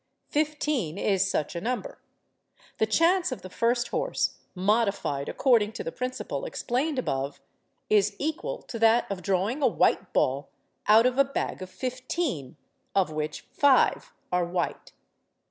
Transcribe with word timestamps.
Fifteen 0.31 0.97
is 0.97 1.29
such 1.29 1.55
a 1.55 1.61
number. 1.61 2.01
The 2.79 2.87
chance 2.87 3.31
of 3.31 3.43
the 3.43 3.51
first 3.51 3.89
horse, 3.89 4.39
modified 4.55 5.29
according 5.29 5.73
to 5.73 5.83
the 5.83 5.91
principle 5.91 6.43
explained 6.43 6.97
above, 6.97 7.39
is 7.87 8.15
equal 8.17 8.63
to 8.63 8.79
that 8.79 9.05
of 9.11 9.21
drawing 9.21 9.61
a 9.61 9.67
white 9.67 10.11
ball 10.11 10.49
out 10.87 11.05
of 11.05 11.19
a 11.19 11.23
bag 11.23 11.61
of 11.61 11.69
fifteen 11.69 12.57
of 12.95 13.11
which 13.11 13.41
five 13.51 14.11
are 14.31 14.43
white. 14.43 14.91